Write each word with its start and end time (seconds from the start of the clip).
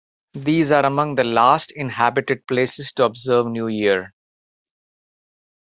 These 0.33 0.71
are 0.71 0.83
among 0.83 1.13
the 1.13 1.23
last 1.23 1.73
inhabited 1.73 2.47
places 2.47 2.91
to 2.93 3.03
observe 3.03 3.45
New 3.45 3.67
Year. 3.67 4.15